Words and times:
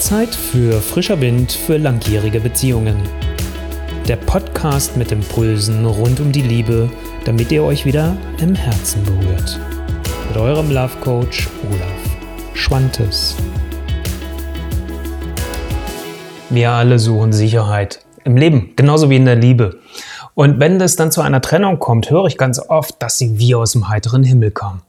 Zeit 0.00 0.34
für 0.34 0.80
frischer 0.80 1.20
Wind 1.20 1.52
für 1.52 1.76
langjährige 1.76 2.40
Beziehungen. 2.40 2.96
Der 4.08 4.16
Podcast 4.16 4.96
mit 4.96 5.12
Impulsen 5.12 5.84
rund 5.84 6.20
um 6.20 6.32
die 6.32 6.40
Liebe, 6.40 6.88
damit 7.26 7.52
ihr 7.52 7.62
euch 7.62 7.84
wieder 7.84 8.16
im 8.40 8.54
Herzen 8.54 9.04
berührt. 9.04 9.60
Mit 10.28 10.38
eurem 10.38 10.70
Love 10.70 10.96
Coach 11.02 11.48
Olaf 11.68 12.54
Schwantes. 12.54 13.36
Wir 16.48 16.70
alle 16.70 16.98
suchen 16.98 17.34
Sicherheit 17.34 18.00
im 18.24 18.38
Leben, 18.38 18.72
genauso 18.76 19.10
wie 19.10 19.16
in 19.16 19.26
der 19.26 19.36
Liebe. 19.36 19.80
Und 20.34 20.60
wenn 20.60 20.80
es 20.80 20.96
dann 20.96 21.12
zu 21.12 21.20
einer 21.20 21.42
Trennung 21.42 21.78
kommt, 21.78 22.10
höre 22.10 22.24
ich 22.24 22.38
ganz 22.38 22.58
oft, 22.58 23.02
dass 23.02 23.18
sie 23.18 23.38
wie 23.38 23.54
aus 23.54 23.72
dem 23.72 23.90
heiteren 23.90 24.24
Himmel 24.24 24.50
kam. 24.50 24.80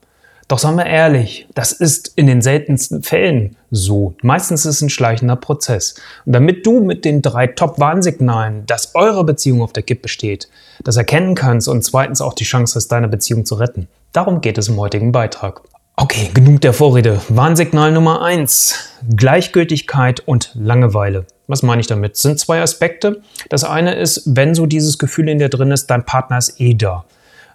Doch 0.52 0.58
sagen 0.58 0.76
wir 0.76 0.84
ehrlich, 0.84 1.46
das 1.54 1.72
ist 1.72 2.12
in 2.14 2.26
den 2.26 2.42
seltensten 2.42 3.02
Fällen 3.02 3.56
so. 3.70 4.12
Meistens 4.20 4.66
ist 4.66 4.74
es 4.74 4.82
ein 4.82 4.90
schleichender 4.90 5.34
Prozess. 5.34 5.94
Und 6.26 6.34
damit 6.34 6.66
du 6.66 6.84
mit 6.84 7.06
den 7.06 7.22
drei 7.22 7.46
Top-Warnsignalen, 7.46 8.66
dass 8.66 8.94
eure 8.94 9.24
Beziehung 9.24 9.62
auf 9.62 9.72
der 9.72 9.82
Kippe 9.82 10.10
steht, 10.10 10.50
das 10.84 10.98
erkennen 10.98 11.34
kannst 11.34 11.68
und 11.68 11.82
zweitens 11.82 12.20
auch 12.20 12.34
die 12.34 12.44
Chance 12.44 12.74
hast, 12.74 12.88
deine 12.88 13.08
Beziehung 13.08 13.46
zu 13.46 13.54
retten. 13.54 13.88
Darum 14.12 14.42
geht 14.42 14.58
es 14.58 14.68
im 14.68 14.76
heutigen 14.76 15.10
Beitrag. 15.10 15.62
Okay, 15.96 16.28
genug 16.34 16.60
der 16.60 16.74
Vorrede. 16.74 17.22
Warnsignal 17.30 17.90
Nummer 17.90 18.20
eins: 18.20 18.90
Gleichgültigkeit 19.16 20.20
und 20.20 20.50
Langeweile. 20.54 21.24
Was 21.46 21.62
meine 21.62 21.80
ich 21.80 21.86
damit? 21.86 22.16
Es 22.16 22.20
sind 22.20 22.38
zwei 22.38 22.60
Aspekte. 22.60 23.22
Das 23.48 23.64
eine 23.64 23.94
ist, 23.94 24.24
wenn 24.26 24.54
so 24.54 24.66
dieses 24.66 24.98
Gefühl 24.98 25.30
in 25.30 25.38
dir 25.38 25.48
drin 25.48 25.70
ist, 25.70 25.86
dein 25.86 26.04
Partner 26.04 26.36
ist 26.36 26.60
eh 26.60 26.74
da. 26.74 27.06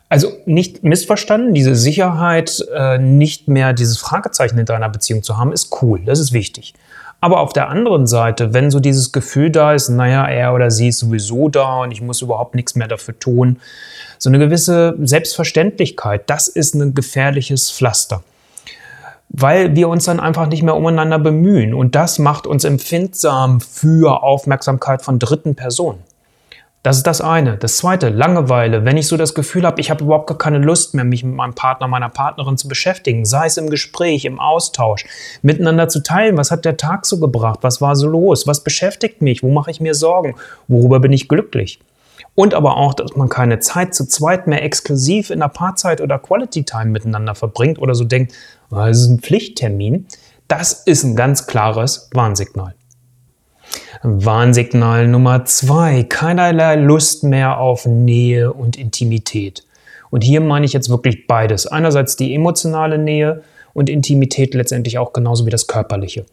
Also 0.10 0.32
nicht 0.46 0.84
missverstanden, 0.84 1.54
diese 1.54 1.76
Sicherheit, 1.76 2.66
äh, 2.74 2.98
nicht 2.98 3.48
mehr 3.50 3.74
dieses 3.74 3.98
Fragezeichen 3.98 4.58
in 4.58 4.66
deiner 4.66 4.88
Beziehung 4.90 5.22
zu 5.22 5.38
haben, 5.38 5.52
ist 5.52 5.82
cool, 5.82 6.02
das 6.06 6.20
ist 6.20 6.32
wichtig. 6.32 6.74
Aber 7.20 7.40
auf 7.40 7.52
der 7.52 7.68
anderen 7.70 8.08
Seite, 8.08 8.54
wenn 8.54 8.70
so 8.70 8.80
dieses 8.80 9.12
Gefühl 9.12 9.49
da 9.49 9.74
ist, 9.74 9.90
naja, 9.90 10.26
er 10.26 10.54
oder 10.54 10.70
sie 10.70 10.90
ist 10.90 10.99
sowieso 10.99 11.49
da 11.49 11.82
und 11.82 11.91
ich 11.91 12.02
muss 12.02 12.22
überhaupt 12.22 12.55
nichts 12.55 12.76
mehr 12.76 12.88
dafür 12.88 13.18
tun, 13.18 13.60
so 14.20 14.30
eine 14.30 14.40
gewisse 14.40 14.96
Selbstverständlichkeit, 14.99 16.30
das 16.30 16.48
ist 16.48 16.76
ein 16.76 16.94
gefährliches 16.94 17.71
Pflaster. 17.71 18.24
Weil 19.30 19.76
wir 19.76 19.90
uns 19.90 20.05
dann 20.05 20.20
einfach 20.20 20.48
nicht 20.48 20.64
mehr 20.64 20.76
umeinander 20.76 21.20
bemühen 21.20 21.74
und 21.74 21.96
das 21.96 22.18
macht 22.18 22.48
uns 22.48 22.64
empfindsam 22.64 23.60
für 23.60 24.24
Aufmerksamkeit 24.24 25.02
von 25.02 25.20
dritten 25.20 25.55
Personen. 25.55 25.99
Das 26.88 26.96
ist 26.96 27.05
das 27.05 27.20
eine. 27.20 27.57
Das 27.57 27.76
zweite, 27.76 28.07
Langeweile. 28.07 28.85
Wenn 28.85 28.96
ich 28.96 29.07
so 29.07 29.18
das 29.18 29.34
Gefühl 29.34 29.66
habe, 29.66 29.82
ich 29.82 29.91
habe 29.91 30.05
überhaupt 30.05 30.27
gar 30.27 30.38
keine 30.38 30.60
Lust 30.60 30.93
mehr, 30.93 31.04
mich 31.04 31.21
mit 31.21 31.35
meinem 31.35 31.54
Partner, 31.54 31.90
meiner 31.90 32.07
Partnerin 32.07 32.55
zu 32.55 32.70
beschäftigen, 32.70 33.26
sei 33.26 33.48
es 33.48 33.57
im 33.57 33.70
Gespräch, 33.70 34.24
im 34.24 34.40
Austausch, 34.40 35.04
miteinander 35.41 35.90
zu 35.90 36.02
teilen, 36.02 36.38
was 36.38 36.49
hat 36.49 36.63
der 36.63 36.77
Tag 36.77 37.05
so 37.05 37.20
gebracht, 37.20 37.60
was 37.62 37.82
war 37.82 37.98
so 37.98 38.08
los, 38.08 38.48
was 38.48 38.63
beschäftigt 38.63 39.21
mich, 39.21 39.43
wo 39.43 39.52
mache 39.52 39.70
ich 39.70 39.82
mir 39.82 39.96
Sorgen, 39.96 40.35
worüber 40.70 41.02
bin 41.02 41.12
ich 41.12 41.27
glücklich. 41.27 41.82
Und 42.35 42.54
aber 42.54 42.77
auch, 42.77 42.93
dass 42.93 43.18
man 43.18 43.27
keine 43.27 43.60
Zeit 43.60 43.93
zu 43.93 44.08
zweit 44.08 44.48
mehr 44.48 44.63
exklusiv 44.63 45.30
in 45.30 45.41
der 45.41 45.49
Paarzeit 45.49 45.99
oder 45.99 46.18
Quality 46.18 46.63
Time 46.63 46.85
miteinander 46.85 47.35
verbringt 47.35 47.80
oder 47.80 47.96
so 47.96 48.05
denkt, 48.05 48.32
oh, 48.71 48.77
das 48.77 49.02
ist 49.02 49.10
ein 49.10 49.20
Pflichttermin. 49.20 50.08
Das 50.48 50.71
ist 50.71 51.04
ein 51.04 51.18
ganz 51.18 51.48
klares 51.48 52.10
Warnsignal. 52.13 52.76
Warnsignal 54.03 55.07
Nummer 55.07 55.45
zwei, 55.45 56.03
keinerlei 56.03 56.76
Lust 56.76 57.23
mehr 57.23 57.59
auf 57.59 57.85
Nähe 57.85 58.53
und 58.53 58.77
Intimität. 58.77 59.63
Und 60.09 60.23
hier 60.23 60.41
meine 60.41 60.65
ich 60.65 60.73
jetzt 60.73 60.90
wirklich 60.90 61.27
beides. 61.27 61.67
Einerseits 61.67 62.15
die 62.15 62.34
emotionale 62.34 62.98
Nähe 62.98 63.43
und 63.73 63.90
Intimität 63.90 64.53
letztendlich 64.53 64.97
auch 64.97 65.13
genauso 65.13 65.45
wie 65.45 65.50
das 65.50 65.68
körperliche. 65.68 66.25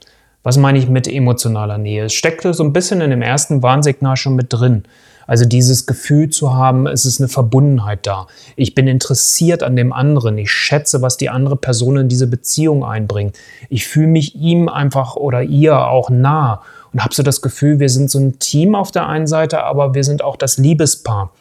Was 0.43 0.59
meine 0.59 0.79
ich 0.79 0.89
mit 0.89 1.09
emotionaler 1.09 1.79
Nähe? 1.79 2.05
Es 2.05 2.13
steckte 2.13 2.53
so 2.55 2.63
ein 2.65 2.73
bisschen 2.73 3.01
in 3.01 3.11
dem 3.11 3.23
ersten 3.23 3.63
Warnsignal 3.63 4.17
schon 4.17 4.37
mit 4.37 4.53
drin. 4.53 4.85
Also 5.27 5.45
dieses 5.45 5.87
Gefühl 5.87 6.31
zu 6.31 6.55
haben, 6.55 6.87
es 6.87 7.05
ist 7.05 7.21
eine 7.21 7.29
Verbundenheit 7.29 8.07
da. 8.07 8.27
Ich 8.57 8.75
bin 8.75 8.87
interessiert 8.87 9.63
an 9.63 9.77
dem 9.77 9.93
anderen. 9.93 10.39
Ich 10.39 10.51
schätze, 10.51 11.03
was 11.03 11.17
die 11.17 11.31
andere 11.31 11.57
Person 11.57 11.97
in 11.97 12.09
diese 12.09 12.27
Beziehung 12.27 12.85
einbringt. 12.85 13.37
Ich 13.69 13.87
fühle 13.87 14.09
mich 14.09 14.35
ihm 14.37 14.69
einfach 14.69 15.17
oder 15.17 15.43
ihr 15.43 15.87
auch 15.87 16.11
nah 16.11 16.63
und 16.93 17.03
habe 17.03 17.15
so 17.15 17.23
das 17.23 17.43
Gefühl, 17.43 17.81
wir 17.81 17.89
sind 17.89 18.11
so 18.11 18.19
ein 18.19 18.39
Team 18.39 18.75
auf 18.75 18.91
der 18.91 19.09
einen 19.09 19.27
Seite, 19.27 19.65
aber 19.65 19.95
wir 19.95 20.05
sind 20.05 20.23
auch 20.23 20.37
das 20.37 20.59
Liebespaar. 20.59 21.33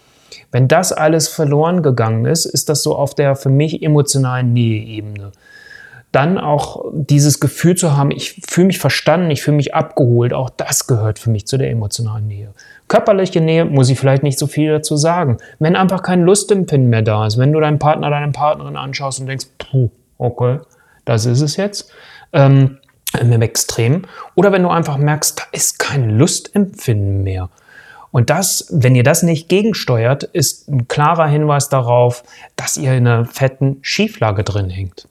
Wenn 0.51 0.67
das 0.67 0.91
alles 0.91 1.27
verloren 1.27 1.83
gegangen 1.83 2.25
ist, 2.25 2.45
ist 2.45 2.69
das 2.69 2.83
so 2.83 2.95
auf 2.95 3.13
der 3.15 3.35
für 3.35 3.49
mich 3.49 3.83
emotionalen 3.83 4.53
Näheebene. 4.53 5.31
Dann 6.11 6.37
auch 6.37 6.85
dieses 6.93 7.39
Gefühl 7.39 7.75
zu 7.75 7.97
haben, 7.97 8.11
ich 8.11 8.41
fühle 8.47 8.67
mich 8.67 8.77
verstanden, 8.77 9.31
ich 9.31 9.41
fühle 9.41 9.57
mich 9.57 9.73
abgeholt, 9.73 10.33
auch 10.33 10.51
das 10.51 10.85
gehört 10.85 11.17
für 11.17 11.31
mich 11.31 11.47
zu 11.47 11.57
der 11.57 11.71
emotionalen 11.71 12.27
Nähe. 12.27 12.53
Körperliche 12.87 13.41
Nähe 13.41 13.65
muss 13.65 13.89
ich 13.89 13.99
vielleicht 13.99 14.23
nicht 14.23 14.37
so 14.37 14.47
viel 14.47 14.71
dazu 14.71 14.95
sagen. 14.97 15.37
Wenn 15.59 15.75
einfach 15.75 16.03
kein 16.03 16.21
Lustempfinden 16.21 16.89
mehr 16.89 17.01
da 17.01 17.25
ist, 17.25 17.37
wenn 17.37 17.51
du 17.51 17.59
deinen 17.59 17.79
Partner, 17.79 18.09
deine 18.09 18.31
Partnerin 18.31 18.75
anschaust 18.75 19.19
und 19.19 19.27
denkst, 19.27 19.47
puh, 19.57 19.89
okay, 20.17 20.59
das 21.05 21.25
ist 21.25 21.41
es 21.41 21.57
jetzt, 21.57 21.91
ähm, 22.33 22.77
im 23.19 23.41
Extrem. 23.41 24.03
Oder 24.35 24.51
wenn 24.51 24.63
du 24.63 24.69
einfach 24.69 24.97
merkst, 24.97 25.39
da 25.39 25.43
ist 25.51 25.79
kein 25.79 26.09
Lustempfinden 26.09 27.23
mehr. 27.23 27.49
Und 28.11 28.29
das, 28.29 28.67
wenn 28.69 28.93
ihr 28.93 29.03
das 29.03 29.23
nicht 29.23 29.49
gegensteuert, 29.49 30.23
ist 30.23 30.69
ein 30.69 30.87
klarer 30.87 31.25
Hinweis 31.25 31.69
darauf, 31.69 32.23
dass 32.55 32.77
ihr 32.77 32.93
in 32.93 33.07
einer 33.07 33.25
fetten 33.25 33.79
Schieflage 33.81 34.43
drin 34.43 34.69
hängt. 34.69 35.07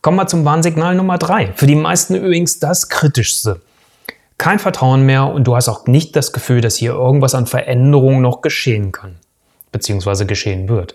Kommen 0.00 0.16
wir 0.16 0.26
zum 0.26 0.44
Warnsignal 0.44 0.96
Nummer 0.96 1.18
drei. 1.18 1.52
Für 1.54 1.68
die 1.68 1.76
meisten 1.76 2.16
übrigens 2.16 2.58
das 2.58 2.88
kritischste. 2.88 3.60
Kein 4.38 4.58
Vertrauen 4.58 5.06
mehr 5.06 5.26
und 5.26 5.44
du 5.44 5.54
hast 5.54 5.68
auch 5.68 5.86
nicht 5.86 6.16
das 6.16 6.32
Gefühl, 6.32 6.60
dass 6.60 6.76
hier 6.76 6.92
irgendwas 6.92 7.34
an 7.34 7.46
Veränderungen 7.46 8.22
noch 8.22 8.40
geschehen 8.40 8.92
kann, 8.92 9.16
beziehungsweise 9.70 10.26
geschehen 10.26 10.68
wird. 10.68 10.94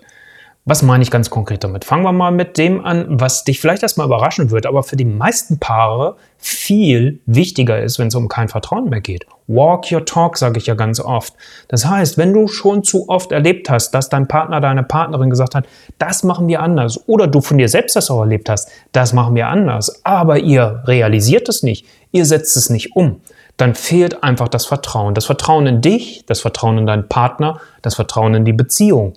Was 0.64 0.82
meine 0.82 1.02
ich 1.02 1.10
ganz 1.10 1.30
konkret 1.30 1.64
damit? 1.64 1.86
Fangen 1.86 2.02
wir 2.02 2.12
mal 2.12 2.30
mit 2.30 2.58
dem 2.58 2.84
an, 2.84 3.06
was 3.08 3.44
dich 3.44 3.58
vielleicht 3.58 3.82
erstmal 3.82 4.06
überraschen 4.06 4.50
wird, 4.50 4.66
aber 4.66 4.82
für 4.82 4.96
die 4.96 5.06
meisten 5.06 5.58
Paare 5.58 6.16
viel 6.36 7.20
wichtiger 7.24 7.80
ist, 7.82 7.98
wenn 7.98 8.08
es 8.08 8.14
um 8.14 8.28
kein 8.28 8.48
Vertrauen 8.48 8.90
mehr 8.90 9.00
geht. 9.00 9.24
Walk 9.46 9.90
your 9.90 10.04
talk, 10.04 10.36
sage 10.36 10.58
ich 10.58 10.66
ja 10.66 10.74
ganz 10.74 11.00
oft. 11.00 11.32
Das 11.68 11.86
heißt, 11.86 12.18
wenn 12.18 12.34
du 12.34 12.48
schon 12.48 12.82
zu 12.84 13.08
oft 13.08 13.32
erlebt 13.32 13.70
hast, 13.70 13.92
dass 13.92 14.10
dein 14.10 14.28
Partner, 14.28 14.60
deine 14.60 14.82
Partnerin 14.82 15.30
gesagt 15.30 15.54
hat, 15.54 15.66
das 15.96 16.22
machen 16.22 16.48
wir 16.48 16.60
anders, 16.60 17.08
oder 17.08 17.26
du 17.26 17.40
von 17.40 17.56
dir 17.56 17.70
selbst 17.70 17.96
das 17.96 18.10
auch 18.10 18.20
erlebt 18.20 18.50
hast, 18.50 18.70
das 18.92 19.14
machen 19.14 19.34
wir 19.34 19.48
anders, 19.48 20.04
aber 20.04 20.38
ihr 20.38 20.82
realisiert 20.84 21.48
es 21.48 21.62
nicht, 21.62 21.86
ihr 22.12 22.26
setzt 22.26 22.58
es 22.58 22.68
nicht 22.68 22.94
um, 22.94 23.22
dann 23.56 23.74
fehlt 23.74 24.22
einfach 24.22 24.48
das 24.48 24.66
Vertrauen. 24.66 25.14
Das 25.14 25.24
Vertrauen 25.24 25.66
in 25.66 25.80
dich, 25.80 26.24
das 26.26 26.40
Vertrauen 26.40 26.76
in 26.76 26.86
deinen 26.86 27.08
Partner, 27.08 27.60
das 27.80 27.94
Vertrauen 27.94 28.34
in 28.34 28.44
die 28.44 28.52
Beziehung. 28.52 29.14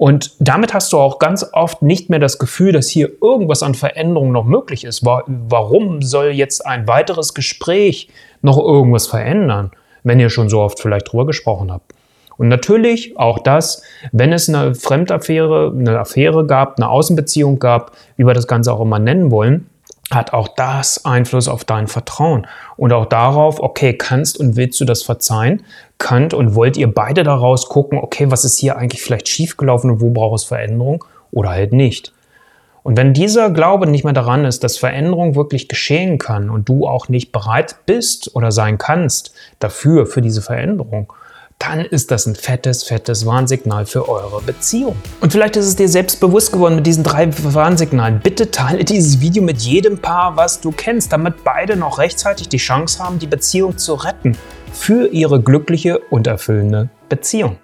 Und 0.00 0.32
damit 0.38 0.72
hast 0.72 0.94
du 0.94 0.98
auch 0.98 1.18
ganz 1.18 1.46
oft 1.52 1.82
nicht 1.82 2.08
mehr 2.08 2.18
das 2.18 2.38
Gefühl, 2.38 2.72
dass 2.72 2.88
hier 2.88 3.10
irgendwas 3.20 3.62
an 3.62 3.74
Veränderung 3.74 4.32
noch 4.32 4.46
möglich 4.46 4.84
ist. 4.84 5.04
Warum 5.04 6.00
soll 6.00 6.28
jetzt 6.28 6.64
ein 6.64 6.88
weiteres 6.88 7.34
Gespräch 7.34 8.08
noch 8.40 8.56
irgendwas 8.56 9.06
verändern, 9.06 9.72
wenn 10.02 10.18
ihr 10.18 10.30
schon 10.30 10.48
so 10.48 10.60
oft 10.60 10.80
vielleicht 10.80 11.12
drüber 11.12 11.26
gesprochen 11.26 11.70
habt? 11.70 11.92
Und 12.38 12.48
natürlich 12.48 13.18
auch 13.18 13.40
das, 13.40 13.82
wenn 14.10 14.32
es 14.32 14.48
eine 14.48 14.74
Fremdaffäre, 14.74 15.70
eine 15.78 15.98
Affäre 15.98 16.46
gab, 16.46 16.78
eine 16.78 16.88
Außenbeziehung 16.88 17.58
gab, 17.58 17.92
wie 18.16 18.26
wir 18.26 18.32
das 18.32 18.46
Ganze 18.46 18.72
auch 18.72 18.80
immer 18.80 18.98
nennen 18.98 19.30
wollen, 19.30 19.68
hat 20.10 20.32
auch 20.32 20.48
das 20.48 21.04
Einfluss 21.04 21.48
auf 21.48 21.64
dein 21.64 21.86
Vertrauen 21.86 22.46
und 22.76 22.92
auch 22.92 23.06
darauf, 23.06 23.60
okay, 23.60 23.94
kannst 23.96 24.38
und 24.38 24.56
willst 24.56 24.80
du 24.80 24.84
das 24.84 25.02
verzeihen? 25.02 25.62
Könnt 25.98 26.34
und 26.34 26.54
wollt 26.54 26.76
ihr 26.76 26.92
beide 26.92 27.22
daraus 27.22 27.68
gucken, 27.68 27.98
okay, 27.98 28.30
was 28.30 28.44
ist 28.44 28.58
hier 28.58 28.76
eigentlich 28.76 29.02
vielleicht 29.02 29.28
schiefgelaufen 29.28 29.90
und 29.90 30.00
wo 30.00 30.10
braucht 30.10 30.40
es 30.40 30.44
Veränderung 30.44 31.04
oder 31.30 31.50
halt 31.50 31.72
nicht? 31.72 32.12
Und 32.82 32.96
wenn 32.96 33.12
dieser 33.12 33.50
Glaube 33.50 33.86
nicht 33.86 34.04
mehr 34.04 34.14
daran 34.14 34.44
ist, 34.44 34.64
dass 34.64 34.78
Veränderung 34.78 35.34
wirklich 35.34 35.68
geschehen 35.68 36.18
kann 36.18 36.48
und 36.48 36.68
du 36.68 36.86
auch 36.86 37.08
nicht 37.08 37.30
bereit 37.30 37.76
bist 37.86 38.34
oder 38.34 38.52
sein 38.52 38.78
kannst 38.78 39.34
dafür, 39.58 40.06
für 40.06 40.22
diese 40.22 40.42
Veränderung, 40.42 41.12
dann 41.60 41.84
ist 41.84 42.10
das 42.10 42.26
ein 42.26 42.34
fettes, 42.34 42.84
fettes 42.84 43.26
Warnsignal 43.26 43.84
für 43.84 44.08
eure 44.08 44.40
Beziehung. 44.40 44.96
Und 45.20 45.30
vielleicht 45.30 45.56
ist 45.56 45.66
es 45.66 45.76
dir 45.76 45.88
selbst 45.88 46.18
bewusst 46.18 46.52
geworden 46.52 46.76
mit 46.76 46.86
diesen 46.86 47.04
drei 47.04 47.28
Warnsignalen. 47.30 48.20
Bitte 48.20 48.50
teile 48.50 48.82
dieses 48.84 49.20
Video 49.20 49.42
mit 49.42 49.58
jedem 49.58 49.98
Paar, 49.98 50.36
was 50.36 50.60
du 50.60 50.72
kennst, 50.72 51.12
damit 51.12 51.44
beide 51.44 51.76
noch 51.76 51.98
rechtzeitig 51.98 52.48
die 52.48 52.56
Chance 52.56 53.04
haben, 53.04 53.18
die 53.18 53.26
Beziehung 53.26 53.76
zu 53.76 53.94
retten 53.94 54.36
für 54.72 55.08
ihre 55.08 55.42
glückliche 55.42 55.98
und 55.98 56.26
erfüllende 56.26 56.88
Beziehung. 57.08 57.58